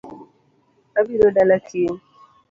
Abiro 0.99 1.27
dala 1.35 1.57
kiny 1.67 1.97